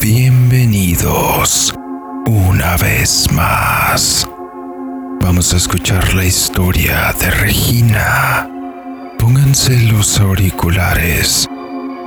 bienvenidos 0.00 1.74
una 2.26 2.76
vez 2.78 3.30
más. 3.32 4.26
Vamos 5.20 5.52
a 5.52 5.58
escuchar 5.58 6.14
la 6.14 6.24
historia 6.24 7.14
de 7.18 7.30
Regina. 7.30 8.48
Pónganse 9.18 9.78
los 9.80 10.18
auriculares, 10.20 11.48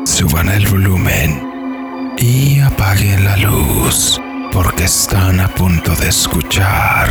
suban 0.05 0.49
el 0.49 0.67
volumen 0.67 2.15
y 2.17 2.59
apaguen 2.61 3.25
la 3.25 3.37
luz 3.37 4.19
porque 4.51 4.85
están 4.85 5.39
a 5.39 5.47
punto 5.47 5.95
de 5.95 6.09
escuchar 6.09 7.09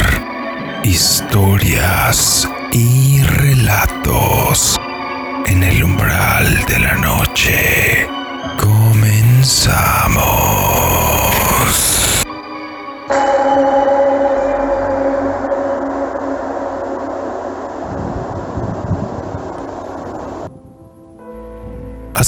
historias 0.82 2.48
y 2.72 3.22
relatos 3.22 4.80
en 5.46 5.62
el 5.62 5.84
umbral 5.84 6.64
de 6.66 6.78
la 6.80 6.94
noche. 6.96 8.08
Comenzamos. 8.58 10.23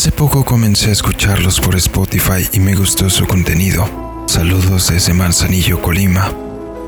Hace 0.06 0.15
poco 0.15 0.45
comencé 0.45 0.91
a 0.91 0.92
escucharlos 0.92 1.59
por 1.59 1.74
Spotify 1.74 2.48
y 2.52 2.60
me 2.60 2.77
gustó 2.77 3.10
su 3.10 3.27
contenido. 3.27 4.24
Saludos 4.29 4.87
desde 4.87 5.12
Manzanillo, 5.12 5.82
Colima. 5.82 6.32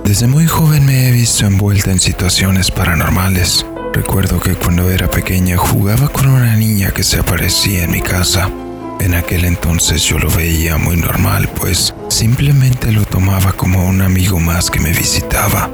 Desde 0.05 0.29
muy 0.29 0.47
joven 0.47 0.87
me 0.87 1.09
he 1.09 1.11
visto 1.11 1.45
envuelta 1.45 1.91
en 1.91 1.99
situaciones 1.99 2.71
paranormales. 2.71 3.67
Recuerdo 3.93 4.39
que 4.39 4.55
cuando 4.55 4.89
era 4.89 5.11
pequeña 5.11 5.57
jugaba 5.57 6.07
con 6.07 6.29
una 6.29 6.55
niña 6.55 6.93
que 6.93 7.03
se 7.03 7.19
aparecía 7.19 7.83
en 7.83 7.91
mi 7.91 8.03
casa. 8.03 8.53
En 9.01 9.15
aquel 9.15 9.47
entonces 9.47 10.05
yo 10.05 10.21
lo 10.21 10.31
veía 10.31 10.77
muy 10.77 10.97
normal, 10.97 11.51
pues 11.57 11.93
simplemente 12.11 12.93
lo 12.93 13.05
tomaba 13.05 13.51
como 13.51 13.85
un 13.85 14.01
amigo 14.01 14.39
más 14.39 14.71
que 14.71 14.79
me 14.79 14.93
visitaba. 14.93 15.69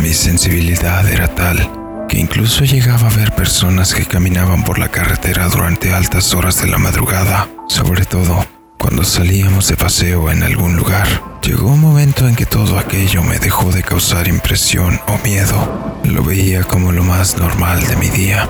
Mi 0.00 0.14
sensibilidad 0.14 1.06
era 1.06 1.28
tal 1.28 1.85
que 2.08 2.18
incluso 2.18 2.64
llegaba 2.64 3.08
a 3.08 3.14
ver 3.14 3.32
personas 3.32 3.94
que 3.94 4.06
caminaban 4.06 4.64
por 4.64 4.78
la 4.78 4.90
carretera 4.90 5.48
durante 5.48 5.92
altas 5.92 6.34
horas 6.34 6.60
de 6.60 6.68
la 6.68 6.78
madrugada, 6.78 7.48
sobre 7.68 8.04
todo 8.04 8.46
cuando 8.78 9.04
salíamos 9.04 9.68
de 9.68 9.76
paseo 9.76 10.30
en 10.30 10.42
algún 10.42 10.76
lugar. 10.76 11.06
Llegó 11.42 11.68
un 11.68 11.80
momento 11.80 12.28
en 12.28 12.36
que 12.36 12.46
todo 12.46 12.78
aquello 12.78 13.22
me 13.22 13.38
dejó 13.38 13.70
de 13.72 13.82
causar 13.82 14.28
impresión 14.28 15.00
o 15.08 15.18
miedo. 15.18 16.00
Lo 16.04 16.22
veía 16.22 16.62
como 16.62 16.92
lo 16.92 17.02
más 17.02 17.36
normal 17.36 17.84
de 17.86 17.96
mi 17.96 18.08
día. 18.08 18.48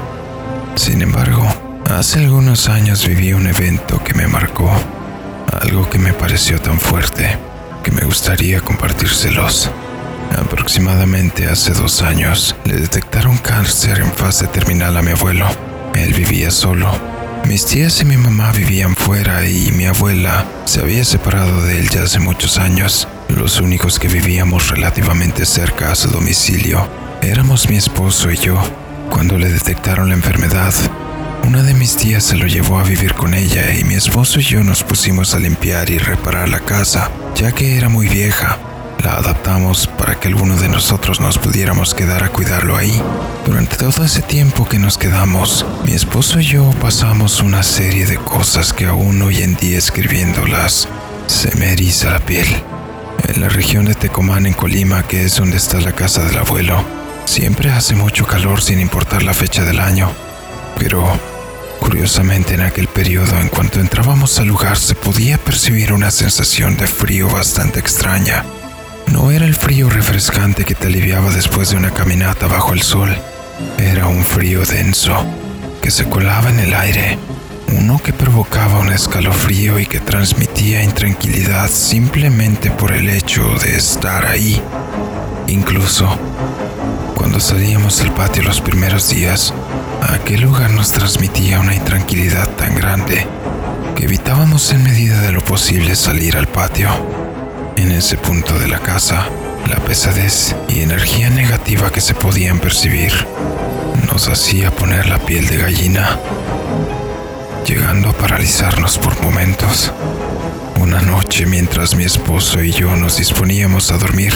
Sin 0.75 1.01
embargo, 1.03 1.47
hace 1.91 2.21
algunos 2.21 2.69
años 2.69 3.07
viví 3.07 3.33
un 3.33 3.47
evento 3.47 4.03
que 4.05 4.15
me 4.15 4.27
marcó, 4.27 4.71
algo 5.63 5.89
que 5.89 5.99
me 5.99 6.13
pareció 6.13 6.61
tan 6.61 6.79
fuerte 6.79 7.39
que 7.83 7.93
me 7.93 8.03
gustaría 8.03 8.61
compartírselos. 8.61 9.71
Aproximadamente 10.35 11.47
hace 11.47 11.73
dos 11.73 12.03
años 12.03 12.57
le 12.65 12.75
detectaron 12.75 13.39
cáncer 13.39 14.01
en 14.01 14.13
fase 14.13 14.47
terminal 14.47 14.97
a 14.97 15.03
mi 15.03 15.13
abuelo. 15.13 15.47
Él 15.95 16.13
vivía 16.13 16.51
solo. 16.51 16.91
Mis 17.47 17.67
tías 17.67 18.01
y 18.01 18.05
mi 18.05 18.17
mamá 18.17 18.53
vivían 18.53 18.97
fuera 18.97 19.47
y 19.49 19.71
mi 19.73 19.87
abuela 19.87 20.45
se 20.65 20.81
había 20.81 21.05
separado 21.05 21.63
de 21.63 21.79
él 21.79 21.89
ya 21.89 22.03
hace 22.03 22.19
muchos 22.19 22.59
años. 22.59 23.09
Los 23.29 23.61
únicos 23.61 23.99
que 23.99 24.09
vivíamos 24.09 24.69
relativamente 24.69 25.47
cerca 25.47 25.93
a 25.93 25.95
su 25.95 26.09
domicilio 26.09 26.89
éramos 27.23 27.69
mi 27.69 27.77
esposo 27.77 28.31
y 28.31 28.37
yo. 28.37 28.61
Cuando 29.11 29.39
le 29.39 29.49
detectaron 29.49 30.09
la 30.09 30.15
enfermedad, 30.15 30.75
una 31.47 31.63
de 31.63 31.75
mis 31.75 31.97
tías 31.97 32.25
se 32.25 32.37
lo 32.37 32.47
llevó 32.47 32.79
a 32.79 32.83
vivir 32.83 33.15
con 33.15 33.35
ella 33.35 33.73
y 33.75 33.85
mi 33.85 33.95
esposo 33.95 34.41
y 34.41 34.43
yo 34.43 34.65
nos 34.65 34.83
pusimos 34.83 35.35
a 35.35 35.39
limpiar 35.39 35.91
y 35.91 35.99
reparar 35.99 36.49
la 36.49 36.61
casa, 36.61 37.11
ya 37.37 37.53
que 37.53 37.77
era 37.77 37.89
muy 37.89 38.09
vieja 38.09 38.59
la 39.03 39.15
adaptamos 39.15 39.87
para 39.87 40.19
que 40.19 40.29
alguno 40.29 40.57
de 40.57 40.69
nosotros 40.69 41.21
nos 41.21 41.39
pudiéramos 41.39 41.95
quedar 41.95 42.25
a 42.25 42.29
cuidarlo 42.29 42.77
ahí. 42.77 43.01
Durante 43.45 43.77
todo 43.77 44.05
ese 44.05 44.23
tiempo 44.23 44.69
que 44.69 44.79
nos 44.79 44.99
quedamos, 44.99 45.65
mi 45.85 45.93
esposo 45.93 46.41
y 46.41 46.45
yo 46.45 46.71
pasamos 46.81 47.41
una 47.41 47.63
serie 47.63 48.07
de 48.07 48.17
cosas 48.17 48.73
que 48.73 48.87
aún 48.87 49.23
hoy 49.23 49.43
en 49.43 49.57
día 49.57 49.79
escribiéndolas 49.79 50.89
se 51.27 51.55
me 51.57 51.73
eriza 51.73 52.11
la 52.11 52.21
piel. 52.21 52.49
En 53.29 53.41
la 53.41 53.49
región 53.49 53.85
de 53.85 53.95
Tecomán, 53.95 54.47
en 54.47 54.53
Colima, 54.53 55.03
que 55.03 55.25
es 55.25 55.37
donde 55.37 55.57
está 55.57 55.81
la 55.81 55.93
casa 55.93 56.25
del 56.25 56.39
abuelo, 56.39 56.85
siempre 57.25 57.71
hace 57.71 57.95
mucho 57.95 58.27
calor 58.27 58.63
sin 58.63 58.81
importar 58.81 59.23
la 59.23 59.35
fecha 59.35 59.65
del 59.65 59.81
año. 59.81 60.11
Pero, 60.79 61.05
curiosamente, 61.81 62.55
en 62.55 62.61
aquel 62.61 62.89
periodo, 62.89 63.39
en 63.41 63.49
cuanto 63.49 63.81
entrábamos 63.81 64.39
al 64.39 64.47
lugar, 64.47 64.79
se 64.79 64.95
podía 64.95 65.39
percibir 65.39 65.93
una 65.93 66.11
sensación 66.11 66.77
de 66.77 66.87
frío 66.87 67.29
bastante 67.29 67.81
extraña. 67.81 68.45
No 69.13 69.31
era 69.31 69.45
el 69.45 69.55
frío 69.55 69.89
refrescante 69.89 70.65
que 70.65 70.75
te 70.75 70.87
aliviaba 70.87 71.31
después 71.31 71.71
de 71.71 71.77
una 71.77 71.91
caminata 71.91 72.47
bajo 72.47 72.73
el 72.73 72.83
sol. 72.83 73.17
Era 73.79 74.07
un 74.07 74.25
frío 74.25 74.65
denso 74.65 75.15
que 75.81 75.91
se 75.91 76.09
colaba 76.09 76.51
en 76.51 76.61
el 76.61 76.75
aire, 76.75 77.19
uno 77.79 77.99
que 78.03 78.13
provocaba 78.13 78.81
un 78.81 78.93
escalofrío 78.93 79.79
y 79.79 79.87
que 79.87 80.01
transmitía 80.01 80.83
intranquilidad 80.83 81.69
simplemente 81.69 82.71
por 82.71 82.93
el 82.93 83.09
hecho 83.09 83.43
de 83.63 83.77
estar 83.77 84.27
ahí. 84.27 84.61
Incluso 85.49 86.09
cuando 87.15 87.41
salíamos 87.41 87.99
del 87.99 88.13
patio 88.13 88.43
los 88.43 88.61
primeros 88.61 89.09
días, 89.09 89.55
aquel 90.03 90.43
lugar 90.43 90.71
nos 90.71 90.93
transmitía 90.93 91.61
una 91.61 91.75
intranquilidad 91.75 92.49
tan 92.51 92.75
grande 92.75 93.27
que 93.95 94.05
evitábamos 94.05 94.71
en 94.73 94.83
medida 94.83 95.21
de 95.23 95.33
lo 95.33 95.41
posible 95.41 95.97
salir 95.97 96.37
al 96.37 96.49
patio. 96.49 97.26
En 97.77 97.93
ese 97.93 98.17
punto 98.17 98.59
de 98.59 98.69
la 98.69 98.79
casa, 98.79 99.29
la 99.69 99.77
pesadez 99.77 100.57
y 100.67 100.81
energía 100.81 101.29
negativa 101.29 101.91
que 101.91 102.01
se 102.01 102.15
podían 102.15 102.59
percibir 102.59 103.13
nos 104.07 104.29
hacía 104.29 104.71
poner 104.71 105.07
la 105.07 105.19
piel 105.19 105.47
de 105.47 105.59
gallina, 105.59 106.19
llegando 107.67 108.09
a 108.09 108.13
paralizarnos 108.15 108.97
por 108.97 109.21
momentos. 109.23 109.93
Una 110.81 111.03
noche 111.03 111.45
mientras 111.45 111.95
mi 111.95 112.05
esposo 112.05 112.63
y 112.63 112.73
yo 112.73 112.97
nos 112.97 113.19
disponíamos 113.19 113.91
a 113.91 113.99
dormir, 113.99 114.33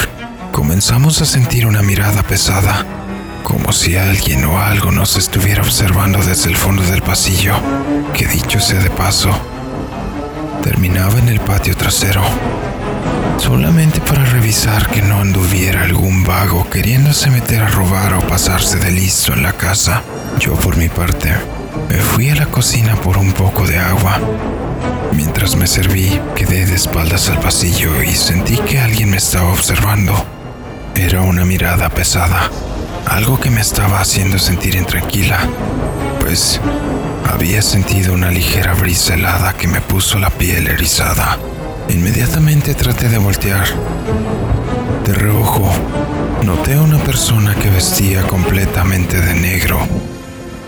comenzamos 0.52 1.22
a 1.22 1.24
sentir 1.24 1.66
una 1.66 1.80
mirada 1.80 2.22
pesada, 2.22 2.84
como 3.42 3.72
si 3.72 3.96
alguien 3.96 4.44
o 4.44 4.60
algo 4.60 4.92
nos 4.92 5.16
estuviera 5.16 5.62
observando 5.62 6.22
desde 6.22 6.50
el 6.50 6.56
fondo 6.58 6.82
del 6.82 7.00
pasillo, 7.00 7.54
que 8.12 8.26
dicho 8.26 8.60
sea 8.60 8.80
de 8.80 8.90
paso, 8.90 9.30
terminaba 10.62 11.18
en 11.18 11.28
el 11.28 11.40
patio 11.40 11.74
trasero 11.74 12.22
solamente 13.40 14.00
para 14.02 14.24
revisar 14.26 14.90
que 14.90 15.00
no 15.00 15.20
anduviera 15.20 15.82
algún 15.82 16.24
vago 16.24 16.68
queriéndose 16.68 17.30
meter 17.30 17.62
a 17.62 17.68
robar 17.68 18.12
o 18.12 18.20
pasarse 18.20 18.78
de 18.78 18.90
listo 18.90 19.32
en 19.32 19.42
la 19.42 19.54
casa. 19.54 20.02
Yo 20.38 20.54
por 20.54 20.76
mi 20.76 20.88
parte 20.88 21.32
me 21.88 21.96
fui 21.96 22.28
a 22.28 22.34
la 22.34 22.46
cocina 22.46 22.96
por 22.96 23.16
un 23.16 23.32
poco 23.32 23.66
de 23.66 23.78
agua. 23.78 24.20
Mientras 25.14 25.56
me 25.56 25.66
serví, 25.66 26.20
quedé 26.36 26.66
de 26.66 26.74
espaldas 26.74 27.28
al 27.30 27.40
pasillo 27.40 28.02
y 28.02 28.14
sentí 28.14 28.58
que 28.58 28.78
alguien 28.78 29.10
me 29.10 29.16
estaba 29.16 29.50
observando. 29.50 30.12
Era 30.94 31.22
una 31.22 31.46
mirada 31.46 31.88
pesada, 31.88 32.50
algo 33.06 33.40
que 33.40 33.50
me 33.50 33.62
estaba 33.62 34.00
haciendo 34.00 34.38
sentir 34.38 34.74
intranquila, 34.74 35.38
pues 36.20 36.60
había 37.32 37.62
sentido 37.62 38.12
una 38.12 38.30
ligera 38.30 38.74
brisa 38.74 39.14
helada 39.14 39.54
que 39.54 39.66
me 39.66 39.80
puso 39.80 40.18
la 40.18 40.28
piel 40.28 40.66
erizada. 40.66 41.38
Inmediatamente 41.90 42.74
traté 42.74 43.08
de 43.08 43.18
voltear. 43.18 43.66
De 45.04 45.12
reojo, 45.12 45.68
noté 46.44 46.74
a 46.74 46.82
una 46.82 46.98
persona 46.98 47.54
que 47.56 47.68
vestía 47.68 48.22
completamente 48.22 49.20
de 49.20 49.34
negro, 49.34 49.80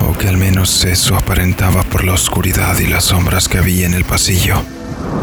o 0.01 0.19
que 0.19 0.29
al 0.29 0.37
menos 0.37 0.85
eso 0.85 1.17
aparentaba 1.17 1.85
por 1.85 2.03
la 2.03 2.15
oscuridad 2.15 2.77
y 2.79 2.87
las 2.89 3.05
sombras 3.05 3.49
que 3.49 3.59
había 3.59 3.87
en 3.87 3.95
el 3.95 4.05
pasillo. 4.05 4.63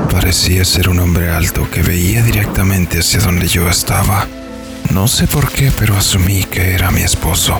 Parecía 0.10 0.63
ser 0.63 0.88
un 0.88 1.00
hombre 1.00 1.30
alto 1.31 1.69
que 1.69 1.81
veía 1.81 2.24
directamente 2.24 3.00
hacia 3.00 3.19
donde 3.19 3.48
yo 3.48 3.69
estaba. 3.69 4.25
No 4.92 5.10
sé 5.10 5.28
por 5.28 5.52
qué, 5.52 5.72
pero 5.78 5.98
asumí 5.98 6.45
que 6.45 6.74
era 6.74 6.92
mi 6.92 7.02
esposo, 7.02 7.60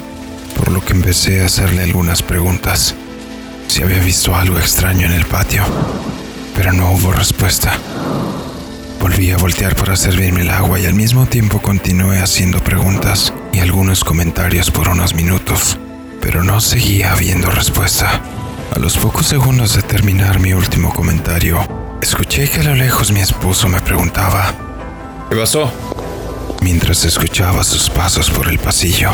por 0.56 0.71
lo 0.71 0.83
que 0.83 0.94
empecé 0.94 1.42
a 1.42 1.47
hacerle 1.47 1.83
algunas 1.83 2.24
preguntas. 2.24 2.95
Si 3.68 3.83
había 3.83 4.00
visto 4.00 4.33
algo 4.33 4.57
extraño 4.57 5.06
en 5.07 5.13
el 5.13 5.25
patio, 5.25 5.63
pero 6.59 6.73
no 6.73 6.91
hubo 6.91 7.13
respuesta. 7.13 7.71
Volví 9.00 9.31
a 9.31 9.38
voltear 9.38 9.77
para 9.77 9.95
servirme 9.95 10.41
el 10.41 10.50
agua 10.50 10.77
y 10.77 10.85
al 10.85 10.94
mismo 10.94 11.25
tiempo 11.25 11.61
continué 11.61 12.19
haciendo 12.19 12.59
preguntas 12.59 13.33
y 13.53 13.59
algunos 13.59 14.03
comentarios 14.03 14.69
por 14.69 14.89
unos 14.89 15.13
minutos, 15.13 15.79
pero 16.19 16.44
no 16.44 16.59
seguía 16.59 17.13
habiendo 17.13 17.50
respuesta. 17.50 18.21
A 18.75 18.77
los 18.77 18.97
pocos 18.97 19.25
segundos 19.25 19.73
de 19.73 19.83
terminar 19.83 20.41
mi 20.41 20.51
último 20.51 20.94
comentario, 20.94 21.65
escuché 22.01 22.50
que 22.50 22.59
a 22.59 22.63
lo 22.63 22.75
lejos 22.75 23.13
mi 23.13 23.21
esposo 23.21 23.69
me 23.69 23.79
preguntaba, 23.79 24.53
¿Qué 25.29 25.38
pasó? 25.38 25.71
Mientras 26.61 27.06
escuchaba 27.06 27.63
sus 27.63 27.89
pasos 27.89 28.29
por 28.29 28.50
el 28.50 28.59
pasillo. 28.59 29.11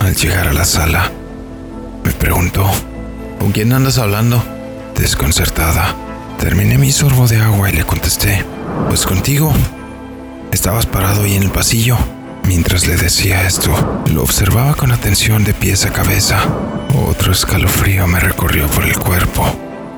Al 0.00 0.14
llegar 0.14 0.48
a 0.48 0.52
la 0.52 0.66
sala, 0.66 1.10
me 2.04 2.12
preguntó, 2.12 2.70
¿Con 3.38 3.52
quién 3.52 3.72
andas 3.72 3.96
hablando? 3.96 4.44
Desconcertada, 4.94 5.96
Terminé 6.38 6.78
mi 6.78 6.92
sorbo 6.92 7.26
de 7.26 7.38
agua 7.38 7.68
y 7.68 7.72
le 7.72 7.84
contesté, 7.84 8.44
pues 8.88 9.04
contigo. 9.04 9.52
Estabas 10.52 10.86
parado 10.86 11.22
ahí 11.22 11.34
en 11.34 11.42
el 11.42 11.50
pasillo. 11.50 11.98
Mientras 12.44 12.86
le 12.86 12.96
decía 12.96 13.46
esto, 13.46 13.72
lo 14.06 14.22
observaba 14.22 14.74
con 14.74 14.92
atención 14.92 15.44
de 15.44 15.52
pies 15.52 15.84
a 15.84 15.92
cabeza. 15.92 16.38
Otro 17.08 17.32
escalofrío 17.32 18.06
me 18.06 18.20
recorrió 18.20 18.66
por 18.68 18.84
el 18.84 18.96
cuerpo, 18.98 19.44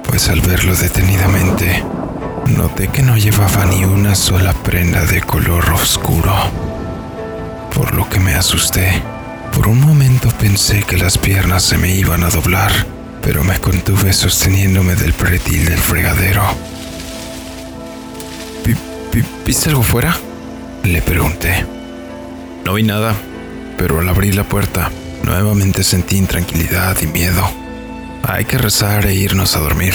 pues 0.05 0.29
al 0.29 0.41
verlo 0.41 0.75
detenidamente, 0.75 1.85
noté 2.47 2.89
que 2.89 3.03
no 3.03 3.17
llevaba 3.17 3.67
ni 3.67 3.85
una 3.85 4.15
sola 4.15 4.53
prenda 4.53 5.05
de 5.05 5.21
color 5.21 5.71
oscuro, 5.71 6.35
por 7.75 7.95
lo 7.95 8.09
que 8.09 8.19
me 8.19 8.35
asusté. 8.35 9.03
Por 9.53 9.69
un 9.69 9.81
momento 9.81 10.29
pensé 10.41 10.83
que 10.83 10.97
las 10.97 11.19
piernas 11.19 11.63
se 11.63 11.79
me 11.79 11.95
iban 11.95 12.25
a 12.25 12.31
doblar, 12.31 12.73
pero 13.22 13.44
me 13.44 13.58
contuve 13.58 14.12
sosteniéndome 14.12 14.94
del 14.96 15.12
pretil 15.12 15.64
del 15.67 15.78
fregadero. 15.78 16.43
¿Viste 19.44 19.69
algo 19.69 19.82
fuera? 19.82 20.17
Le 20.84 21.02
pregunté. 21.02 21.67
No 22.64 22.75
vi 22.75 22.82
nada, 22.82 23.14
pero 23.76 23.99
al 23.99 24.08
abrir 24.08 24.34
la 24.37 24.44
puerta, 24.44 24.90
nuevamente 25.25 25.82
sentí 25.82 26.17
intranquilidad 26.17 26.96
y 27.02 27.06
miedo. 27.06 27.43
Hay 28.22 28.44
que 28.44 28.58
rezar 28.58 29.06
e 29.06 29.14
irnos 29.14 29.56
a 29.56 29.61
dormir. 29.61 29.94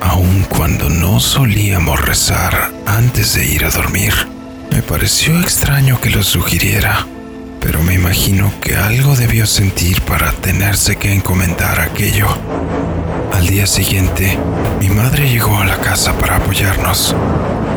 Aun 0.00 0.44
cuando 0.48 0.88
no 0.88 1.18
solíamos 1.18 2.00
rezar 2.00 2.72
antes 2.86 3.34
de 3.34 3.46
ir 3.46 3.64
a 3.64 3.70
dormir, 3.70 4.14
me 4.70 4.82
pareció 4.82 5.40
extraño 5.40 6.00
que 6.00 6.10
lo 6.10 6.22
sugiriera, 6.22 7.06
pero 7.60 7.82
me 7.82 7.94
imagino 7.94 8.52
que 8.60 8.76
algo 8.76 9.16
debió 9.16 9.46
sentir 9.46 10.02
para 10.02 10.32
tenerse 10.32 10.96
que 10.96 11.12
encomendar 11.12 11.80
aquello. 11.80 12.26
Al 13.32 13.46
día 13.46 13.66
siguiente, 13.66 14.38
mi 14.80 14.88
madre 14.88 15.28
llegó 15.28 15.58
a 15.58 15.64
la 15.64 15.78
casa 15.78 16.16
para 16.18 16.36
apoyarnos. 16.36 17.14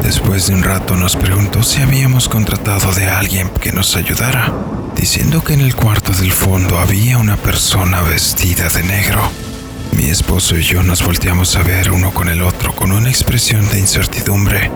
Después 0.03 0.47
de 0.47 0.55
un 0.55 0.63
rato 0.63 0.95
nos 0.95 1.15
preguntó 1.15 1.61
si 1.63 1.81
habíamos 1.81 2.27
contratado 2.27 2.91
de 2.93 3.07
alguien 3.07 3.49
que 3.49 3.71
nos 3.71 3.95
ayudara, 3.95 4.51
diciendo 4.95 5.43
que 5.43 5.53
en 5.53 5.61
el 5.61 5.75
cuarto 5.75 6.11
del 6.13 6.31
fondo 6.31 6.79
había 6.79 7.17
una 7.17 7.37
persona 7.37 8.01
vestida 8.01 8.69
de 8.69 8.83
negro. 8.83 9.21
Mi 9.95 10.09
esposo 10.09 10.57
y 10.57 10.63
yo 10.63 10.81
nos 10.83 11.03
volteamos 11.03 11.55
a 11.55 11.63
ver 11.63 11.91
uno 11.91 12.11
con 12.11 12.29
el 12.29 12.41
otro 12.41 12.73
con 12.73 12.91
una 12.91 13.09
expresión 13.09 13.67
de 13.69 13.79
incertidumbre, 13.79 14.71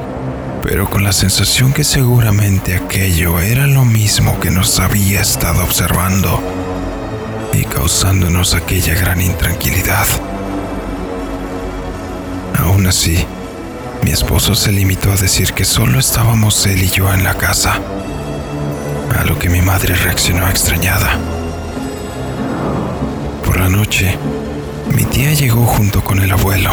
pero 0.65 0.89
con 0.89 1.03
la 1.03 1.13
sensación 1.13 1.73
que 1.73 1.83
seguramente 1.83 2.75
aquello 2.75 3.39
era 3.39 3.67
lo 3.67 3.85
mismo 3.85 4.39
que 4.39 4.50
nos 4.50 4.79
había 4.79 5.21
estado 5.21 5.63
observando 5.63 6.41
y 7.53 7.63
causándonos 7.65 8.56
aquella 8.56 8.95
gran 8.95 9.21
intranquilidad. 9.21 10.07
Aún 12.57 12.88
así, 12.88 13.23
mi 14.01 14.09
esposo 14.09 14.56
se 14.56 14.71
limitó 14.71 15.12
a 15.12 15.15
decir 15.15 15.53
que 15.53 15.65
solo 15.65 16.00
estábamos 16.00 16.65
él 16.65 16.81
y 16.81 16.89
yo 16.89 17.13
en 17.13 17.23
la 17.23 17.35
casa, 17.35 17.79
a 19.19 19.23
lo 19.23 19.38
que 19.38 19.50
mi 19.50 19.62
madre 19.62 19.94
reaccionó 19.94 20.50
extrañada. 20.50 21.19
Por 23.45 23.59
la 23.59 23.69
noche, 23.69 24.17
mi 24.95 25.06
tía 25.06 25.31
llegó 25.33 25.63
junto 25.67 26.03
con 26.03 26.19
el 26.19 26.31
abuelo. 26.31 26.71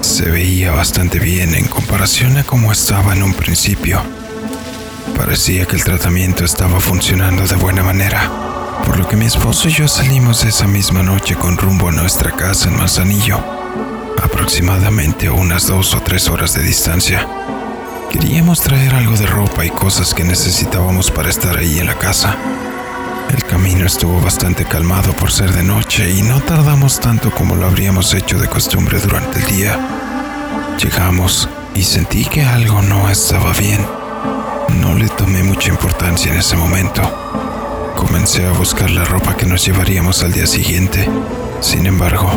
Se 0.00 0.30
veía 0.30 0.72
bastante 0.72 1.18
bien 1.18 1.54
en 1.54 1.66
comparación 1.66 2.36
a 2.38 2.44
cómo 2.44 2.72
estaba 2.72 3.12
en 3.12 3.22
un 3.22 3.34
principio. 3.34 4.00
Parecía 5.16 5.66
que 5.66 5.76
el 5.76 5.84
tratamiento 5.84 6.44
estaba 6.44 6.80
funcionando 6.80 7.46
de 7.46 7.56
buena 7.56 7.82
manera, 7.82 8.30
por 8.84 8.98
lo 8.98 9.08
que 9.08 9.16
mi 9.16 9.26
esposo 9.26 9.68
y 9.68 9.72
yo 9.72 9.88
salimos 9.88 10.44
esa 10.44 10.66
misma 10.66 11.02
noche 11.02 11.34
con 11.34 11.56
rumbo 11.56 11.88
a 11.88 11.92
nuestra 11.92 12.32
casa 12.32 12.68
en 12.68 12.76
Manzanillo 12.76 13.58
aproximadamente 14.22 15.28
a 15.28 15.32
unas 15.32 15.66
dos 15.66 15.94
o 15.94 16.00
tres 16.00 16.28
horas 16.28 16.54
de 16.54 16.62
distancia. 16.62 17.26
Queríamos 18.10 18.60
traer 18.60 18.94
algo 18.94 19.16
de 19.16 19.26
ropa 19.26 19.64
y 19.64 19.70
cosas 19.70 20.14
que 20.14 20.24
necesitábamos 20.24 21.10
para 21.10 21.28
estar 21.28 21.56
ahí 21.56 21.78
en 21.78 21.86
la 21.86 21.94
casa. 21.94 22.36
El 23.30 23.44
camino 23.44 23.86
estuvo 23.86 24.20
bastante 24.20 24.64
calmado 24.64 25.12
por 25.12 25.30
ser 25.30 25.52
de 25.52 25.62
noche 25.62 26.10
y 26.10 26.22
no 26.22 26.40
tardamos 26.40 26.98
tanto 26.98 27.30
como 27.30 27.56
lo 27.56 27.66
habríamos 27.66 28.14
hecho 28.14 28.38
de 28.38 28.48
costumbre 28.48 28.98
durante 29.00 29.40
el 29.40 29.46
día. 29.46 29.78
Llegamos 30.82 31.48
y 31.74 31.82
sentí 31.82 32.24
que 32.24 32.42
algo 32.42 32.80
no 32.82 33.08
estaba 33.10 33.52
bien. 33.52 33.84
No 34.80 34.94
le 34.94 35.08
tomé 35.08 35.42
mucha 35.42 35.70
importancia 35.70 36.32
en 36.32 36.38
ese 36.38 36.56
momento. 36.56 37.02
Comencé 37.96 38.46
a 38.46 38.52
buscar 38.52 38.90
la 38.90 39.04
ropa 39.04 39.36
que 39.36 39.46
nos 39.46 39.64
llevaríamos 39.64 40.22
al 40.22 40.32
día 40.32 40.46
siguiente. 40.46 41.08
Sin 41.60 41.86
embargo, 41.86 42.30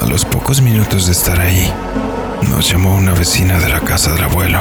a 0.00 0.06
los 0.06 0.24
pocos 0.24 0.60
minutos 0.60 1.06
de 1.06 1.12
estar 1.12 1.40
ahí, 1.40 1.72
nos 2.50 2.68
llamó 2.68 2.94
una 2.94 3.12
vecina 3.12 3.58
de 3.58 3.68
la 3.68 3.80
casa 3.80 4.12
del 4.12 4.24
abuelo, 4.24 4.58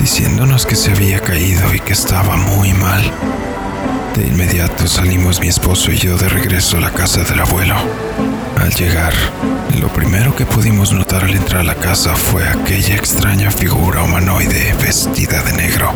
diciéndonos 0.00 0.64
que 0.64 0.76
se 0.76 0.92
había 0.92 1.20
caído 1.20 1.74
y 1.74 1.80
que 1.80 1.92
estaba 1.92 2.36
muy 2.36 2.72
mal. 2.72 3.02
De 4.14 4.26
inmediato 4.26 4.86
salimos 4.86 5.40
mi 5.40 5.48
esposo 5.48 5.92
y 5.92 5.96
yo 5.96 6.16
de 6.16 6.28
regreso 6.28 6.76
a 6.76 6.80
la 6.80 6.90
casa 6.90 7.22
del 7.22 7.40
abuelo. 7.40 7.74
Al 8.60 8.70
llegar, 8.74 9.12
lo 9.80 9.88
primero 9.88 10.34
que 10.34 10.46
pudimos 10.46 10.92
notar 10.92 11.24
al 11.24 11.34
entrar 11.34 11.60
a 11.60 11.64
la 11.64 11.74
casa 11.74 12.16
fue 12.16 12.46
aquella 12.48 12.96
extraña 12.96 13.50
figura 13.50 14.02
humanoide 14.02 14.74
vestida 14.80 15.42
de 15.42 15.52
negro, 15.52 15.92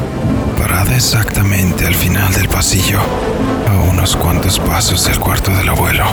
parada 0.56 0.94
exactamente 0.94 1.86
al 1.86 1.94
final 1.94 2.32
del 2.34 2.48
pasillo, 2.48 3.00
a 3.68 3.90
unos 3.90 4.14
cuantos 4.14 4.60
pasos 4.60 5.04
del 5.06 5.18
cuarto 5.18 5.50
del 5.56 5.68
abuelo. 5.68 6.04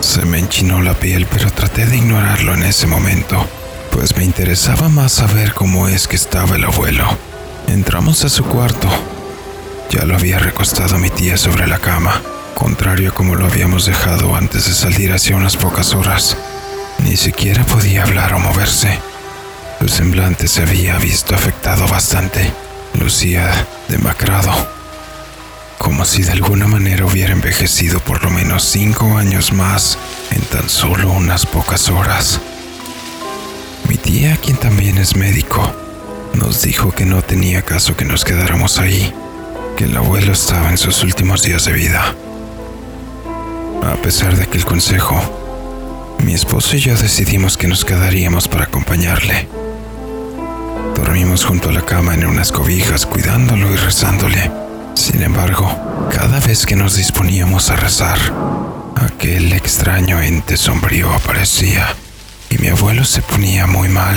Se 0.00 0.24
me 0.24 0.38
enchinó 0.38 0.80
la 0.80 0.94
piel, 0.94 1.26
pero 1.26 1.50
traté 1.50 1.84
de 1.84 1.98
ignorarlo 1.98 2.54
en 2.54 2.62
ese 2.62 2.86
momento, 2.86 3.44
pues 3.90 4.16
me 4.16 4.24
interesaba 4.24 4.88
más 4.88 5.12
saber 5.12 5.52
cómo 5.52 5.88
es 5.88 6.08
que 6.08 6.16
estaba 6.16 6.56
el 6.56 6.64
abuelo. 6.64 7.04
Entramos 7.66 8.24
a 8.24 8.28
su 8.28 8.44
cuarto. 8.44 8.88
Ya 9.90 10.04
lo 10.04 10.16
había 10.16 10.38
recostado 10.38 10.98
mi 10.98 11.10
tía 11.10 11.36
sobre 11.36 11.66
la 11.66 11.78
cama, 11.78 12.22
contrario 12.54 13.10
a 13.10 13.14
como 13.14 13.34
lo 13.34 13.46
habíamos 13.46 13.86
dejado 13.86 14.34
antes 14.34 14.66
de 14.66 14.74
salir 14.74 15.12
hace 15.12 15.34
unas 15.34 15.56
pocas 15.56 15.94
horas. 15.94 16.36
Ni 17.04 17.16
siquiera 17.16 17.64
podía 17.64 18.02
hablar 18.02 18.34
o 18.34 18.38
moverse. 18.38 18.98
Su 19.80 19.88
semblante 19.88 20.48
se 20.48 20.62
había 20.62 20.98
visto 20.98 21.34
afectado 21.34 21.86
bastante. 21.88 22.52
Lucía 22.94 23.66
demacrado 23.88 24.76
como 25.78 26.04
si 26.04 26.22
de 26.22 26.32
alguna 26.32 26.66
manera 26.66 27.04
hubiera 27.04 27.32
envejecido 27.32 28.00
por 28.00 28.22
lo 28.22 28.30
menos 28.30 28.64
cinco 28.64 29.18
años 29.18 29.52
más 29.52 29.98
en 30.30 30.40
tan 30.42 30.68
solo 30.68 31.12
unas 31.12 31.46
pocas 31.46 31.88
horas. 31.90 32.40
Mi 33.88 33.96
tía, 33.96 34.36
quien 34.36 34.56
también 34.56 34.98
es 34.98 35.16
médico, 35.16 35.72
nos 36.34 36.62
dijo 36.62 36.92
que 36.92 37.06
no 37.06 37.22
tenía 37.22 37.62
caso 37.62 37.96
que 37.96 38.04
nos 38.04 38.24
quedáramos 38.24 38.78
ahí, 38.78 39.14
que 39.76 39.84
el 39.84 39.96
abuelo 39.96 40.32
estaba 40.32 40.70
en 40.70 40.78
sus 40.78 41.02
últimos 41.02 41.42
días 41.42 41.64
de 41.66 41.72
vida. 41.72 42.14
A 43.84 43.94
pesar 44.02 44.36
de 44.36 44.46
que 44.46 44.58
el 44.58 44.64
consejo, 44.64 45.20
mi 46.24 46.34
esposo 46.34 46.76
y 46.76 46.80
yo 46.80 46.96
decidimos 46.96 47.56
que 47.56 47.68
nos 47.68 47.84
quedaríamos 47.84 48.48
para 48.48 48.64
acompañarle. 48.64 49.48
Dormimos 50.96 51.44
junto 51.44 51.68
a 51.68 51.72
la 51.72 51.82
cama 51.82 52.14
en 52.14 52.26
unas 52.26 52.50
cobijas 52.50 53.06
cuidándolo 53.06 53.70
y 53.72 53.76
rezándole 53.76 54.50
sin 54.96 55.22
embargo, 55.22 56.08
cada 56.10 56.40
vez 56.40 56.64
que 56.64 56.74
nos 56.74 56.96
disponíamos 56.96 57.68
a 57.70 57.76
rezar, 57.76 58.18
aquel 58.96 59.52
extraño 59.52 60.22
ente 60.22 60.56
sombrío 60.56 61.12
aparecía 61.12 61.94
y 62.48 62.56
mi 62.56 62.68
abuelo 62.68 63.04
se 63.04 63.20
ponía 63.20 63.66
muy 63.66 63.88
mal. 63.88 64.16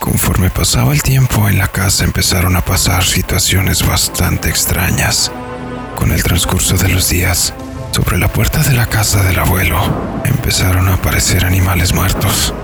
Conforme 0.00 0.48
pasaba 0.48 0.94
el 0.94 1.02
tiempo 1.02 1.46
en 1.46 1.58
la 1.58 1.68
casa 1.68 2.04
empezaron 2.04 2.56
a 2.56 2.64
pasar 2.64 3.04
situaciones 3.04 3.86
bastante 3.86 4.48
extrañas. 4.48 5.30
Con 5.94 6.10
el 6.10 6.22
transcurso 6.22 6.78
de 6.78 6.88
los 6.88 7.10
días, 7.10 7.52
sobre 7.92 8.16
la 8.16 8.32
puerta 8.32 8.62
de 8.62 8.72
la 8.72 8.86
casa 8.86 9.22
del 9.22 9.38
abuelo 9.38 9.78
empezaron 10.24 10.88
a 10.88 10.94
aparecer 10.94 11.44
animales 11.44 11.92
muertos. 11.92 12.54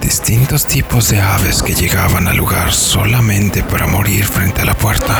Distintos 0.00 0.66
tipos 0.66 1.08
de 1.08 1.20
aves 1.20 1.64
que 1.64 1.74
llegaban 1.74 2.28
al 2.28 2.36
lugar 2.36 2.72
solamente 2.72 3.64
para 3.64 3.88
morir 3.88 4.24
frente 4.24 4.62
a 4.62 4.64
la 4.64 4.74
puerta. 4.74 5.18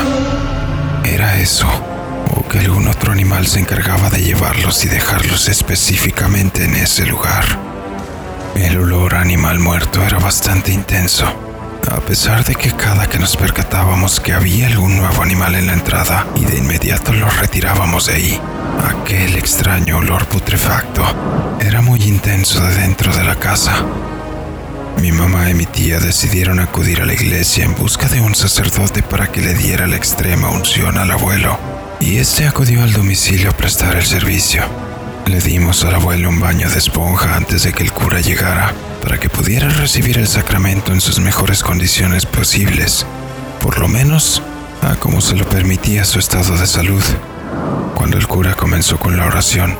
¿Era 1.03 1.39
eso? 1.39 1.67
¿O 2.37 2.47
que 2.47 2.59
algún 2.59 2.87
otro 2.87 3.11
animal 3.11 3.47
se 3.47 3.59
encargaba 3.59 4.09
de 4.09 4.21
llevarlos 4.21 4.85
y 4.85 4.87
dejarlos 4.87 5.49
específicamente 5.49 6.63
en 6.63 6.75
ese 6.75 7.05
lugar? 7.05 7.43
El 8.55 8.77
olor 8.77 9.15
animal 9.15 9.59
muerto 9.59 10.01
era 10.03 10.19
bastante 10.19 10.71
intenso, 10.71 11.48
a 11.87 12.01
pesar 12.01 12.43
de 12.43 12.55
que 12.55 12.71
cada 12.71 13.07
que 13.07 13.19
nos 13.19 13.35
percatábamos 13.37 14.19
que 14.19 14.33
había 14.33 14.67
algún 14.67 14.97
nuevo 14.97 15.23
animal 15.23 15.55
en 15.55 15.67
la 15.67 15.73
entrada 15.73 16.27
y 16.35 16.45
de 16.45 16.57
inmediato 16.57 17.13
los 17.13 17.37
retirábamos 17.37 18.07
de 18.07 18.13
ahí, 18.13 18.41
aquel 18.87 19.35
extraño 19.35 19.97
olor 19.97 20.25
putrefacto 20.27 21.03
era 21.59 21.81
muy 21.81 22.01
intenso 22.03 22.61
de 22.61 22.75
dentro 22.75 23.15
de 23.15 23.23
la 23.23 23.35
casa. 23.35 23.83
Mi 25.01 25.11
mamá 25.11 25.49
y 25.49 25.53
mi 25.53 25.65
tía 25.65 25.99
decidieron 25.99 26.59
acudir 26.59 27.01
a 27.01 27.05
la 27.05 27.13
iglesia 27.13 27.63
en 27.63 27.75
busca 27.75 28.07
de 28.07 28.21
un 28.21 28.35
sacerdote 28.35 29.01
para 29.01 29.31
que 29.31 29.41
le 29.41 29.53
diera 29.53 29.87
la 29.87 29.95
extrema 29.95 30.49
unción 30.49 30.97
al 30.97 31.11
abuelo, 31.11 31.57
y 31.99 32.17
este 32.17 32.47
acudió 32.47 32.83
al 32.83 32.93
domicilio 32.93 33.49
a 33.49 33.57
prestar 33.57 33.95
el 33.95 34.05
servicio. 34.05 34.63
Le 35.25 35.39
dimos 35.39 35.83
al 35.85 35.95
abuelo 35.95 36.29
un 36.29 36.39
baño 36.39 36.69
de 36.69 36.77
esponja 36.77 37.35
antes 37.35 37.63
de 37.63 37.73
que 37.73 37.83
el 37.83 37.93
cura 37.93 38.19
llegara 38.19 38.73
para 39.01 39.19
que 39.19 39.29
pudiera 39.29 39.69
recibir 39.69 40.17
el 40.17 40.27
sacramento 40.27 40.93
en 40.93 41.01
sus 41.01 41.19
mejores 41.19 41.63
condiciones 41.63 42.25
posibles, 42.25 43.05
por 43.61 43.79
lo 43.79 43.87
menos 43.87 44.41
a 44.81 44.95
como 44.95 45.21
se 45.21 45.35
lo 45.35 45.47
permitía 45.47 46.05
su 46.05 46.19
estado 46.19 46.57
de 46.57 46.67
salud. 46.67 47.03
Cuando 47.95 48.17
el 48.17 48.27
cura 48.27 48.55
comenzó 48.55 48.97
con 48.97 49.17
la 49.17 49.25
oración, 49.25 49.77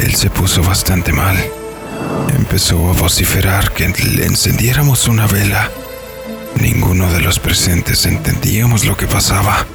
él 0.00 0.14
se 0.14 0.30
puso 0.30 0.62
bastante 0.62 1.12
mal. 1.12 1.36
Empezó 2.36 2.90
a 2.90 2.92
vociferar 2.92 3.72
que 3.72 3.88
le 3.88 4.26
encendiéramos 4.26 5.08
una 5.08 5.26
vela. 5.26 5.70
Ninguno 6.60 7.10
de 7.12 7.20
los 7.20 7.38
presentes 7.38 8.06
entendíamos 8.06 8.84
lo 8.84 8.96
que 8.96 9.06
pasaba. 9.06 9.66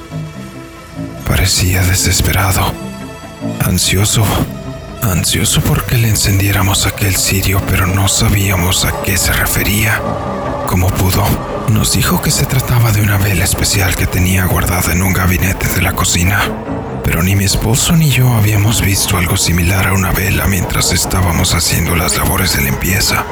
Parecía 1.28 1.82
desesperado, 1.84 2.74
ansioso, 3.66 4.26
ansioso 5.12 5.62
porque 5.62 5.98
le 5.98 6.10
encendiéramos 6.10 6.86
aquel 6.86 7.16
cirio, 7.16 7.62
pero 7.68 7.88
no 7.88 8.08
sabíamos 8.08 8.86
a 8.86 9.02
qué 9.02 9.18
se 9.18 9.34
refería. 9.34 10.02
Como 10.68 10.88
pudo, 10.88 11.24
nos 11.70 11.94
dijo 11.94 12.22
que 12.22 12.32
se 12.32 12.46
trataba 12.46 12.92
de 12.92 13.02
una 13.02 13.18
vela 13.18 13.44
especial 13.44 13.96
que 13.96 14.08
tenía 14.08 14.46
guardada 14.46 14.94
en 14.94 15.04
un 15.04 15.14
gabinete 15.14 15.68
de 15.68 15.82
la 15.82 15.94
cocina 15.94 16.40
pero 17.04 17.22
ni 17.22 17.36
mi 17.36 17.44
esposo 17.44 17.96
ni 17.96 18.10
yo 18.10 18.34
habíamos 18.34 18.82
visto 18.82 19.18
algo 19.18 19.38
similar 19.38 19.88
a 19.88 19.94
una 19.94 20.12
vela 20.12 20.48
mientras 20.48 20.92
estábamos 20.92 21.54
haciendo 21.54 21.96
las 21.96 22.18
labores 22.18 22.56
de 22.56 22.64
limpieza. 22.64 23.26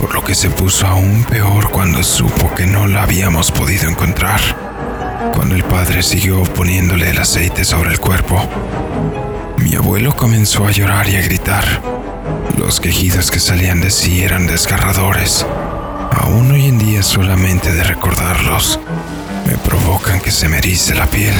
Por 0.00 0.14
lo 0.14 0.24
que 0.24 0.34
se 0.34 0.50
puso 0.50 0.86
aún 0.86 1.24
peor 1.24 1.70
cuando 1.70 2.02
supo 2.02 2.54
que 2.54 2.66
no 2.66 2.86
la 2.86 3.02
habíamos 3.02 3.50
podido 3.50 3.88
encontrar. 3.88 4.40
Cuando 5.34 5.54
el 5.54 5.64
padre 5.64 6.02
siguió 6.02 6.42
poniéndole 6.42 7.10
el 7.10 7.18
aceite 7.18 7.64
sobre 7.64 7.90
el 7.90 7.98
cuerpo, 7.98 8.48
mi 9.60 9.74
abuelo 9.74 10.16
comenzó 10.16 10.66
a 10.66 10.70
llorar 10.70 11.08
y 11.08 11.16
a 11.16 11.22
gritar. 11.22 11.64
Los 12.58 12.80
quejidos 12.80 13.30
que 13.30 13.40
salían 13.40 13.80
de 13.80 13.90
sí 13.90 14.22
eran 14.22 14.46
desgarradores. 14.46 15.46
Aún 16.12 16.50
hoy 16.50 16.66
en 16.66 16.78
día 16.78 17.02
solamente 17.02 17.72
de 17.72 17.84
recordarlos 17.84 18.80
me 19.46 19.56
provocan 19.58 20.20
que 20.20 20.30
se 20.30 20.48
me 20.48 20.58
erice 20.58 20.94
la 20.94 21.06
piel 21.06 21.34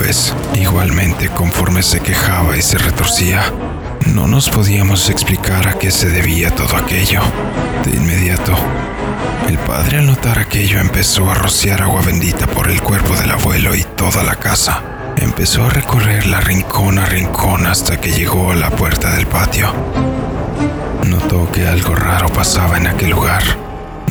pues, 0.00 0.34
igualmente 0.54 1.28
conforme 1.28 1.82
se 1.82 2.00
quejaba 2.00 2.56
y 2.56 2.62
se 2.62 2.78
retorcía, 2.78 3.52
no 4.06 4.26
nos 4.26 4.48
podíamos 4.48 5.10
explicar 5.10 5.68
a 5.68 5.78
qué 5.78 5.90
se 5.90 6.08
debía 6.08 6.54
todo 6.54 6.74
aquello. 6.74 7.20
De 7.84 7.98
inmediato, 7.98 8.54
el 9.46 9.58
padre 9.58 9.98
al 9.98 10.06
notar 10.06 10.38
aquello 10.38 10.80
empezó 10.80 11.30
a 11.30 11.34
rociar 11.34 11.82
agua 11.82 12.00
bendita 12.00 12.46
por 12.46 12.70
el 12.70 12.80
cuerpo 12.80 13.14
del 13.14 13.30
abuelo 13.30 13.74
y 13.74 13.84
toda 13.84 14.22
la 14.22 14.36
casa. 14.36 14.99
Empezó 15.16 15.64
a 15.64 15.70
recorrer 15.70 16.26
la 16.26 16.40
rincón 16.40 16.98
a 16.98 17.06
rincón 17.06 17.66
hasta 17.66 18.00
que 18.00 18.12
llegó 18.12 18.52
a 18.52 18.56
la 18.56 18.70
puerta 18.70 19.14
del 19.14 19.26
patio. 19.26 19.72
Notó 21.06 21.50
que 21.50 21.66
algo 21.66 21.94
raro 21.94 22.28
pasaba 22.28 22.76
en 22.76 22.86
aquel 22.86 23.10
lugar. 23.10 23.42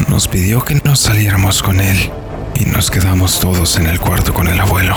Nos 0.08 0.27
pidió 0.27 0.63
que 0.63 0.75
no 0.84 0.96
saliéramos 0.96 1.63
con 1.63 1.79
él 1.79 2.12
y 2.56 2.65
nos 2.65 2.91
quedamos 2.91 3.39
todos 3.39 3.77
en 3.77 3.88
el 3.88 4.00
cuarto 4.00 4.34
con 4.34 4.48
el 4.48 4.60
abuelo. 4.60 4.96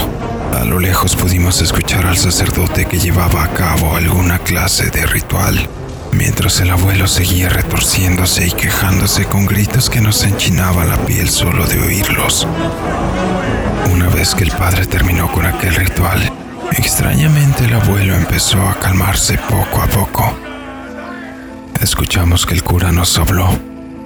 A 0.59 0.65
lo 0.65 0.79
lejos 0.79 1.17
pudimos 1.17 1.61
escuchar 1.63 2.07
al 2.07 2.17
sacerdote 2.17 2.87
que 2.87 2.99
llevaba 2.99 3.45
a 3.45 3.53
cabo 3.53 3.97
alguna 3.97 4.39
clase 4.39 4.91
de 4.91 5.07
ritual, 5.07 5.69
mientras 6.13 6.61
el 6.61 6.71
abuelo 6.71 7.09
seguía 7.09 7.49
retorciéndose 7.49 8.47
y 8.47 8.53
quejándose 8.53 9.25
con 9.25 9.47
gritos 9.47 9.91
que 9.91 10.01
nos 10.01 10.23
enchinaba 10.25 10.85
la 10.85 10.97
piel 11.05 11.29
solo 11.29 11.67
de 11.67 11.81
oírlos. 11.81 12.47
Una 13.93 14.09
vez 14.09 14.35
que 14.35 14.45
el 14.45 14.53
padre 14.53 14.87
terminó 14.87 15.31
con 15.33 15.45
aquel 15.45 15.75
ritual, 15.75 16.33
extrañamente 16.73 17.65
el 17.65 17.75
abuelo 17.75 18.15
empezó 18.15 18.61
a 18.63 18.79
calmarse 18.79 19.39
poco 19.39 19.83
a 19.83 19.87
poco. 19.87 20.33
Escuchamos 21.81 22.47
que 22.47 22.55
el 22.55 22.63
cura 22.63 22.93
nos 22.93 23.19
habló. 23.19 23.49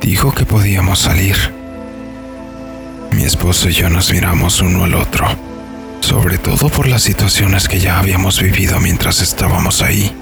Dijo 0.01 0.33
que 0.33 0.47
podíamos 0.47 1.01
salir. 1.01 1.37
Mi 3.13 3.25
esposo 3.25 3.69
y 3.69 3.73
yo 3.73 3.89
nos 3.91 4.11
miramos 4.11 4.61
uno 4.61 4.85
al 4.85 4.95
otro 4.95 5.27
sobre 6.07 6.39
todo 6.39 6.69
por 6.69 6.87
las 6.87 7.03
situaciones 7.03 7.67
que 7.67 7.81
ya 7.81 7.99
habíamos 7.99 8.41
vivido 8.41 8.79
mientras 8.79 9.21
estábamos 9.21 9.83
ahí. 9.83 10.15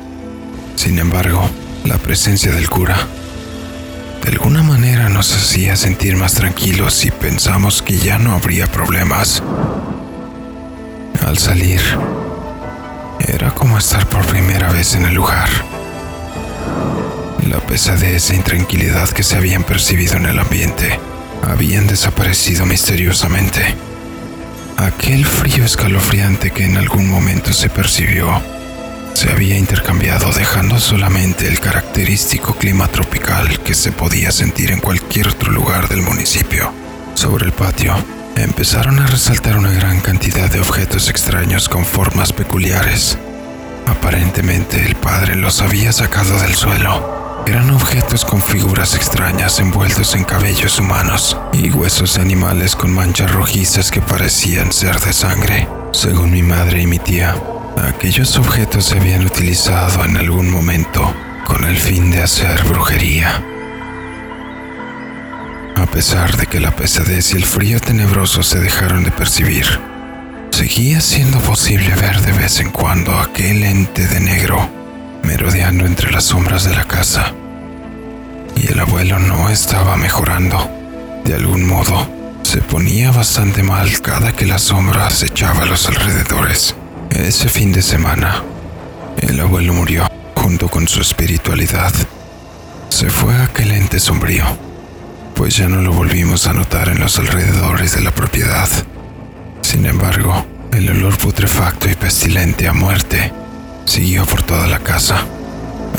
Sin 0.76 0.98
embargo, 0.98 1.46
la 1.84 1.98
presencia 1.98 2.52
del 2.52 2.68
cura 2.68 3.06
de 4.24 4.30
alguna 4.30 4.62
manera 4.62 5.10
nos 5.10 5.36
hacía 5.36 5.76
sentir 5.76 6.16
más 6.16 6.32
tranquilos 6.32 7.04
y 7.04 7.10
pensamos 7.10 7.82
que 7.82 7.98
ya 7.98 8.18
no 8.18 8.32
habría 8.32 8.66
problemas. 8.66 9.42
Al 11.26 11.36
salir, 11.36 11.82
era 13.28 13.50
como 13.50 13.76
estar 13.76 14.08
por 14.08 14.24
primera 14.24 14.72
vez 14.72 14.94
en 14.94 15.04
el 15.04 15.14
lugar. 15.14 15.50
La 17.46 17.58
pesadez 17.58 18.30
e 18.30 18.36
intranquilidad 18.36 19.10
que 19.10 19.22
se 19.22 19.36
habían 19.36 19.62
percibido 19.62 20.16
en 20.16 20.24
el 20.24 20.38
ambiente 20.38 20.98
habían 21.46 21.86
desaparecido 21.86 22.64
misteriosamente. 22.64 23.74
Aquel 24.78 25.26
frío 25.26 25.66
escalofriante 25.66 26.50
que 26.50 26.64
en 26.64 26.78
algún 26.78 27.10
momento 27.10 27.52
se 27.52 27.68
percibió 27.68 28.40
se 29.14 29.30
había 29.30 29.56
intercambiado 29.56 30.30
dejando 30.32 30.78
solamente 30.78 31.48
el 31.48 31.60
característico 31.60 32.54
clima 32.54 32.88
tropical 32.88 33.60
que 33.60 33.74
se 33.74 33.92
podía 33.92 34.30
sentir 34.30 34.70
en 34.70 34.80
cualquier 34.80 35.28
otro 35.28 35.50
lugar 35.50 35.88
del 35.88 36.02
municipio. 36.02 36.72
Sobre 37.14 37.46
el 37.46 37.52
patio 37.52 37.94
empezaron 38.36 38.98
a 38.98 39.06
resaltar 39.06 39.56
una 39.56 39.72
gran 39.72 40.00
cantidad 40.00 40.50
de 40.50 40.60
objetos 40.60 41.08
extraños 41.08 41.68
con 41.68 41.84
formas 41.84 42.32
peculiares. 42.32 43.16
Aparentemente 43.86 44.84
el 44.84 44.96
padre 44.96 45.36
los 45.36 45.62
había 45.62 45.92
sacado 45.92 46.38
del 46.40 46.54
suelo 46.54 47.14
eran 47.46 47.70
objetos 47.70 48.24
con 48.24 48.42
figuras 48.42 48.94
extrañas 48.94 49.60
envueltos 49.60 50.14
en 50.14 50.24
cabellos 50.24 50.78
humanos 50.78 51.36
y 51.52 51.70
huesos 51.70 52.16
animales 52.16 52.74
con 52.74 52.90
manchas 52.90 53.30
rojizas 53.32 53.90
que 53.90 54.00
parecían 54.00 54.72
ser 54.72 54.98
de 55.00 55.12
sangre. 55.12 55.68
Según 55.92 56.30
mi 56.30 56.42
madre 56.42 56.80
y 56.80 56.86
mi 56.86 56.98
tía, 56.98 57.36
aquellos 57.82 58.36
objetos 58.36 58.86
se 58.86 58.98
habían 58.98 59.26
utilizado 59.26 60.04
en 60.04 60.16
algún 60.16 60.50
momento 60.50 61.14
con 61.44 61.64
el 61.64 61.78
fin 61.78 62.10
de 62.10 62.22
hacer 62.22 62.62
brujería. 62.64 63.42
A 65.76 65.86
pesar 65.86 66.36
de 66.36 66.46
que 66.46 66.60
la 66.60 66.70
pesadez 66.70 67.32
y 67.32 67.36
el 67.36 67.44
frío 67.44 67.80
tenebroso 67.80 68.42
se 68.42 68.60
dejaron 68.60 69.04
de 69.04 69.10
percibir, 69.10 69.66
seguía 70.50 71.00
siendo 71.00 71.38
posible 71.40 71.94
ver 71.94 72.20
de 72.20 72.32
vez 72.32 72.60
en 72.60 72.70
cuando 72.70 73.18
aquel 73.18 73.62
ente 73.64 74.06
de 74.06 74.20
negro 74.20 74.68
merodeando 75.24 75.86
entre 75.86 76.10
las 76.12 76.24
sombras 76.24 76.64
de 76.64 76.74
la 76.74 76.84
casa. 76.84 77.34
Y 78.56 78.70
el 78.70 78.78
abuelo 78.78 79.18
no 79.18 79.48
estaba 79.48 79.96
mejorando. 79.96 80.70
De 81.24 81.34
algún 81.34 81.66
modo, 81.66 82.08
se 82.42 82.60
ponía 82.60 83.10
bastante 83.10 83.62
mal 83.62 84.00
cada 84.00 84.32
que 84.32 84.46
la 84.46 84.58
sombra 84.58 85.06
acechaba 85.06 85.62
a 85.62 85.66
los 85.66 85.88
alrededores. 85.88 86.76
Ese 87.14 87.48
fin 87.48 87.72
de 87.72 87.80
semana, 87.80 88.42
el 89.20 89.38
abuelo 89.38 89.72
murió 89.72 90.06
junto 90.34 90.68
con 90.68 90.88
su 90.88 91.00
espiritualidad. 91.00 91.92
Se 92.88 93.08
fue 93.08 93.36
aquel 93.36 93.70
ente 93.70 94.00
sombrío, 94.00 94.44
pues 95.36 95.56
ya 95.56 95.68
no 95.68 95.80
lo 95.80 95.92
volvimos 95.92 96.48
a 96.48 96.52
notar 96.52 96.88
en 96.88 96.98
los 96.98 97.16
alrededores 97.18 97.94
de 97.94 98.02
la 98.02 98.10
propiedad. 98.10 98.68
Sin 99.62 99.86
embargo, 99.86 100.44
el 100.72 100.90
olor 100.90 101.16
putrefacto 101.16 101.88
y 101.88 101.94
pestilente 101.94 102.66
a 102.66 102.72
muerte 102.72 103.32
siguió 103.84 104.26
por 104.26 104.42
toda 104.42 104.66
la 104.66 104.80
casa. 104.80 105.24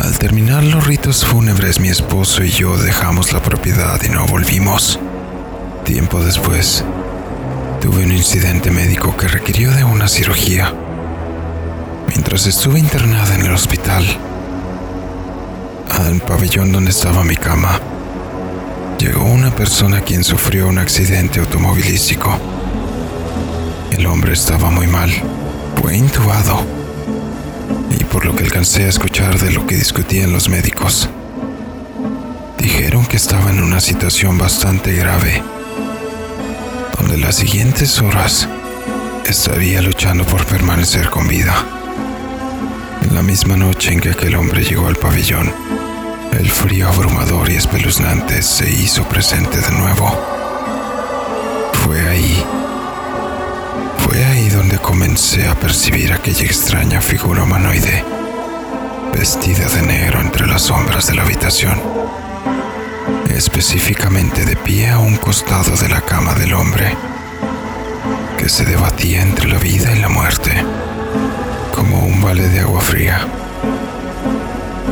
Al 0.04 0.20
terminar 0.20 0.64
los 0.64 0.86
ritos 0.86 1.24
fúnebres, 1.24 1.80
mi 1.80 1.88
esposo 1.88 2.44
y 2.44 2.50
yo 2.50 2.78
dejamos 2.78 3.32
la 3.32 3.42
propiedad 3.42 4.00
y 4.04 4.10
no 4.10 4.26
volvimos. 4.28 5.00
Tiempo 5.86 6.22
después, 6.22 6.84
tuve 7.80 8.04
un 8.04 8.12
incidente 8.12 8.70
médico 8.70 9.16
que 9.16 9.30
requirió 9.30 9.72
de 9.72 9.86
una 9.86 10.10
cirugía. 10.10 10.74
Mientras 12.08 12.46
estuve 12.48 12.80
internada 12.80 13.36
en 13.36 13.42
el 13.46 13.54
hospital, 13.54 14.06
al 15.90 16.22
pabellón 16.22 16.72
donde 16.72 16.92
estaba 16.92 17.24
mi 17.24 17.36
cama, 17.36 17.80
llegó 19.00 19.26
una 19.26 19.52
persona 19.56 20.02
quien 20.02 20.24
sufrió 20.24 20.68
un 20.68 20.78
accidente 20.78 21.40
automovilístico. 21.40 22.38
El 23.92 24.06
hombre 24.08 24.34
estaba 24.34 24.70
muy 24.70 24.88
mal, 24.88 25.12
fue 25.82 25.98
intubado 25.98 26.76
por 28.16 28.24
lo 28.26 28.34
que 28.34 28.46
alcancé 28.46 28.86
a 28.86 28.88
escuchar 28.88 29.38
de 29.40 29.52
lo 29.52 29.68
que 29.68 29.76
discutían 29.76 30.32
los 30.32 30.48
médicos. 30.48 31.10
Dijeron 32.58 33.06
que 33.06 33.18
estaba 33.18 33.50
en 33.50 33.62
una 33.62 33.82
situación 33.82 34.38
bastante 34.38 34.94
grave, 34.94 35.44
donde 36.98 37.18
las 37.18 37.36
siguientes 37.36 38.00
horas 38.00 38.48
estaría 39.26 39.82
luchando 39.82 40.26
por 40.26 40.46
permanecer 40.46 41.10
con 41.10 41.28
vida. 41.28 41.85
La 43.12 43.22
misma 43.22 43.56
noche 43.56 43.94
en 43.94 44.00
que 44.00 44.10
aquel 44.10 44.36
hombre 44.36 44.64
llegó 44.64 44.88
al 44.88 44.96
pabellón, 44.96 45.54
el 46.38 46.50
frío 46.52 46.90
abrumador 46.90 47.50
y 47.50 47.56
espeluznante 47.56 48.42
se 48.42 48.70
hizo 48.70 49.04
presente 49.08 49.60
de 49.60 49.72
nuevo. 49.72 50.12
Fue 51.84 52.00
ahí 52.08 52.44
fue 53.98 54.24
ahí 54.24 54.50
donde 54.50 54.78
comencé 54.78 55.48
a 55.48 55.56
percibir 55.56 56.14
aquella 56.14 56.46
extraña 56.46 57.02
figura 57.02 57.44
humanoide 57.44 58.04
vestida 59.14 59.68
de 59.70 59.82
negro 59.82 60.22
entre 60.22 60.46
las 60.46 60.64
sombras 60.64 61.08
de 61.08 61.16
la 61.16 61.24
habitación, 61.24 61.82
específicamente 63.30 64.46
de 64.46 64.56
pie 64.56 64.90
a 64.90 65.00
un 65.00 65.16
costado 65.18 65.76
de 65.78 65.90
la 65.90 66.02
cama 66.02 66.34
del 66.36 66.54
hombre, 66.54 66.96
que 68.38 68.50
se 68.50 68.66
debatía 68.66 69.22
entre 69.22 69.48
la 69.48 69.58
vida 69.58 69.92
y 69.96 70.00
la 70.00 70.10
muerte, 70.10 70.64
un 72.04 72.22
vale 72.22 72.48
de 72.50 72.60
agua 72.60 72.82
fría. 72.82 73.20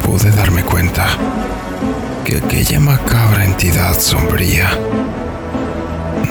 Pude 0.06 0.32
darme 0.32 0.64
cuenta 0.64 1.06
que 2.24 2.38
aquella 2.38 2.80
macabra 2.80 3.46
entidad 3.46 4.00
sombría 4.00 4.70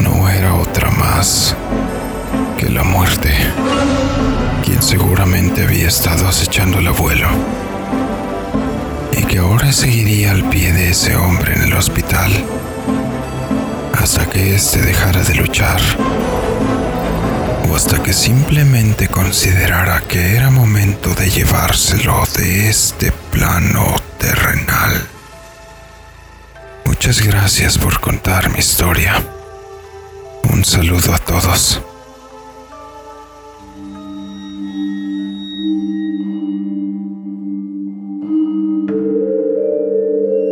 no 0.01 0.29
era 0.29 0.55
otra 0.55 0.91
más 0.91 1.57
que 2.59 2.69
la 2.71 2.85
muerte, 2.85 3.31
quien 4.65 4.83
seguramente 4.83 5.65
había 5.65 5.89
estado 5.89 6.29
acechando 6.29 6.79
el 6.79 6.87
abuelo 6.89 7.29
y 9.17 9.23
que 9.25 9.39
ahora 9.39 9.73
seguiría 9.73 10.31
al 10.33 10.49
pie 10.49 10.73
de 10.73 10.91
ese 10.91 11.17
hombre 11.17 11.55
en 11.55 11.63
el 11.63 11.75
hospital 11.75 12.31
hasta 14.01 14.27
que 14.27 14.55
éste 14.55 14.81
dejara 14.81 15.23
de 15.23 15.35
luchar 15.35 15.81
hasta 17.75 18.03
que 18.03 18.13
simplemente 18.13 19.09
considerara 19.09 20.03
que 20.03 20.37
era 20.37 20.51
momento 20.51 21.15
de 21.15 21.31
llevárselo 21.31 22.23
de 22.37 22.69
este 22.69 23.13
plano 23.31 23.97
terrenal. 24.19 25.09
Muchas 26.85 27.23
gracias 27.23 27.79
por 27.79 27.99
contar 28.01 28.51
mi 28.51 28.59
historia. 28.59 29.23
Un 30.53 30.65
saludo 30.65 31.15
a 31.15 31.19
todos. 31.19 31.81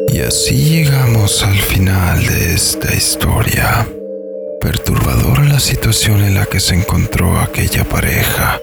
Y 0.08 0.20
así 0.20 0.64
llegamos 0.70 1.42
al 1.42 1.58
final 1.58 2.26
de 2.26 2.54
esta 2.54 2.94
historia. 2.94 3.86
Perturbadora 4.60 5.44
la 5.44 5.60
situación 5.60 6.22
en 6.22 6.34
la 6.34 6.46
que 6.46 6.60
se 6.60 6.74
encontró 6.74 7.38
aquella 7.40 7.84
pareja, 7.84 8.60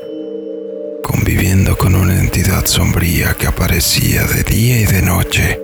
conviviendo 1.04 1.78
con 1.78 1.96
una 1.96 2.20
entidad 2.20 2.66
sombría 2.66 3.34
que 3.34 3.48
aparecía 3.48 4.24
de 4.24 4.44
día 4.44 4.80
y 4.82 4.86
de 4.86 5.02
noche, 5.02 5.60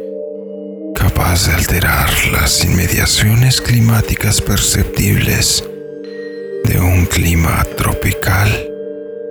capaz 0.95 1.47
de 1.47 1.53
alterar 1.53 2.09
las 2.31 2.63
inmediaciones 2.65 3.61
climáticas 3.61 4.41
perceptibles 4.41 5.63
de 6.65 6.79
un 6.79 7.05
clima 7.05 7.65
tropical. 7.77 8.49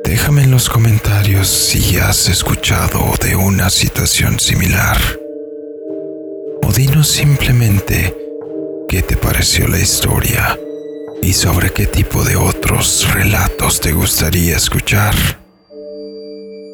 Déjame 0.04 0.42
en 0.42 0.50
los 0.50 0.68
comentarios 0.68 1.48
si 1.48 1.98
has 1.98 2.28
escuchado 2.28 3.14
de 3.20 3.36
una 3.36 3.70
situación 3.70 4.38
similar 4.38 4.98
dinos 6.74 7.08
simplemente 7.08 8.16
qué 8.88 9.02
te 9.02 9.16
pareció 9.16 9.68
la 9.68 9.78
historia 9.78 10.58
y 11.22 11.32
sobre 11.32 11.70
qué 11.70 11.86
tipo 11.86 12.24
de 12.24 12.36
otros 12.36 13.08
relatos 13.14 13.80
te 13.80 13.92
gustaría 13.92 14.56
escuchar. 14.56 15.14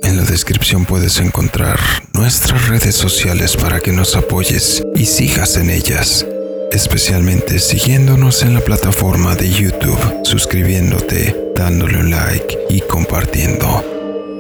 En 0.03 0.17
la 0.17 0.25
descripción 0.25 0.87
puedes 0.87 1.19
encontrar 1.21 1.79
nuestras 2.15 2.67
redes 2.69 2.97
sociales 2.97 3.57
para 3.57 3.79
que 3.79 3.93
nos 3.93 4.17
apoyes 4.17 4.83
y 4.97 5.05
sigas 5.05 5.57
en 5.57 5.71
ellas, 5.71 6.27
especialmente 6.73 7.59
siguiéndonos 7.59 8.43
en 8.43 8.55
la 8.55 8.61
plataforma 8.61 9.37
de 9.37 9.51
YouTube, 9.51 10.25
suscribiéndote, 10.25 11.53
dándole 11.55 11.99
un 11.99 12.11
like 12.11 12.59
y 12.71 12.81
compartiendo 12.81 13.85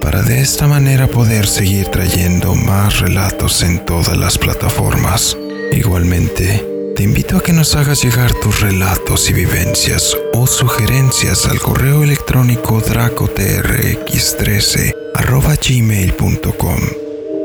para 0.00 0.22
de 0.22 0.40
esta 0.40 0.66
manera 0.66 1.06
poder 1.06 1.46
seguir 1.46 1.88
trayendo 1.88 2.54
más 2.54 3.00
relatos 3.00 3.62
en 3.62 3.84
todas 3.84 4.16
las 4.16 4.38
plataformas. 4.38 5.36
Igualmente, 5.70 6.77
te 6.98 7.04
invito 7.04 7.36
a 7.36 7.40
que 7.40 7.52
nos 7.52 7.76
hagas 7.76 8.02
llegar 8.02 8.34
tus 8.34 8.60
relatos 8.60 9.30
y 9.30 9.32
vivencias 9.32 10.16
o 10.34 10.48
sugerencias 10.48 11.46
al 11.46 11.60
correo 11.60 12.02
electrónico 12.02 12.82
dracotrx13 12.82 14.94
gmail.com. 15.68 16.80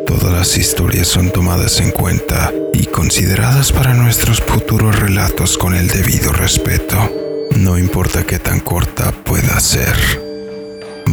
Todas 0.08 0.34
las 0.34 0.58
historias 0.58 1.08
son 1.08 1.30
tomadas 1.30 1.80
en 1.82 1.92
cuenta 1.92 2.52
y 2.74 2.88
consideradas 2.88 3.72
para 3.72 3.94
nuestros 3.94 4.42
futuros 4.42 5.00
relatos 5.00 5.60
con 5.60 5.76
el 5.76 5.88
debido 5.88 6.32
respeto, 6.32 7.12
no 7.56 7.78
importa 7.78 8.24
qué 8.24 8.40
tan 8.40 8.60
corta 8.60 9.12
pueda 9.12 9.60
ser. 9.60 10.23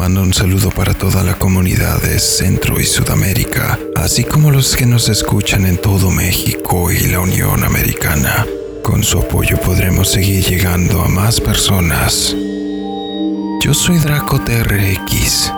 Mando 0.00 0.22
un 0.22 0.32
saludo 0.32 0.70
para 0.70 0.94
toda 0.94 1.22
la 1.22 1.34
comunidad 1.34 2.00
de 2.00 2.18
Centro 2.18 2.80
y 2.80 2.86
Sudamérica, 2.86 3.78
así 3.94 4.24
como 4.24 4.50
los 4.50 4.74
que 4.74 4.86
nos 4.86 5.10
escuchan 5.10 5.66
en 5.66 5.76
todo 5.76 6.10
México 6.10 6.90
y 6.90 7.08
la 7.08 7.20
Unión 7.20 7.64
Americana. 7.64 8.46
Con 8.82 9.04
su 9.04 9.18
apoyo 9.18 9.60
podremos 9.60 10.08
seguir 10.08 10.42
llegando 10.42 11.02
a 11.02 11.08
más 11.08 11.38
personas. 11.38 12.34
Yo 13.62 13.74
soy 13.74 13.98
Draco 13.98 14.40
TRX. 14.40 15.52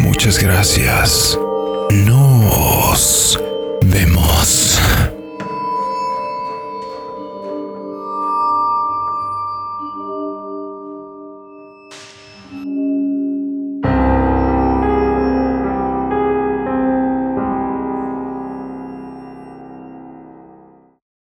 Muchas 0.00 0.38
gracias. 0.38 1.38
Nos 1.90 3.40
vemos. 3.86 4.78